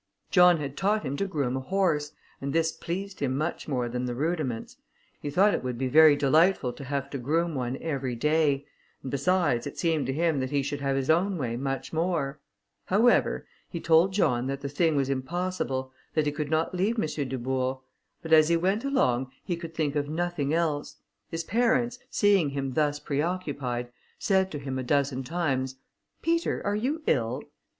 John 0.31 0.57
had 0.57 0.75
taught 0.75 1.03
him 1.03 1.15
to 1.17 1.27
groom 1.27 1.55
a 1.55 1.59
horse, 1.59 2.13
and 2.41 2.53
this 2.53 2.71
pleased 2.71 3.19
him 3.19 3.37
much 3.37 3.67
more 3.67 3.87
than 3.87 4.05
the 4.05 4.15
Rudiments; 4.15 4.77
he 5.21 5.29
thought 5.29 5.53
it 5.53 5.63
would 5.63 5.77
be 5.77 5.87
very 5.87 6.15
delightful 6.15 6.73
to 6.73 6.83
have 6.85 7.11
to 7.11 7.19
groom 7.19 7.53
one 7.53 7.77
every 7.79 8.15
day, 8.15 8.65
and, 9.03 9.11
besides, 9.11 9.67
it 9.67 9.77
seemed 9.77 10.07
to 10.07 10.13
him 10.13 10.39
that 10.39 10.49
he 10.49 10.63
should 10.63 10.81
have 10.81 10.95
his 10.95 11.11
own 11.11 11.37
way 11.37 11.55
much 11.55 11.93
more. 11.93 12.39
However, 12.85 13.45
he 13.69 13.79
told 13.79 14.11
John 14.11 14.47
that 14.47 14.61
the 14.61 14.69
thing 14.69 14.95
was 14.95 15.07
impossible; 15.07 15.91
that 16.15 16.25
he 16.25 16.31
could 16.31 16.49
not 16.49 16.73
leave 16.73 16.97
M. 16.99 17.05
Dubourg; 17.29 17.77
but 18.23 18.33
as 18.33 18.49
he 18.49 18.57
went 18.57 18.83
along 18.83 19.29
he 19.43 19.55
could 19.55 19.75
think 19.75 19.95
of 19.95 20.09
nothing 20.09 20.51
else. 20.51 20.95
His 21.29 21.43
parents, 21.43 21.99
seeing 22.09 22.49
him 22.49 22.73
thus 22.73 22.99
preoccupied, 22.99 23.91
said 24.17 24.49
to 24.49 24.57
him 24.57 24.79
a 24.79 24.83
dozen 24.83 25.23
times, 25.23 25.75
"Peter, 26.23 26.59
are 26.65 26.75
you 26.75 27.03
ill?" 27.05 27.43